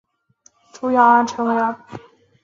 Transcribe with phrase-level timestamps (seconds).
[0.73, 1.99] 主要城镇为阿普。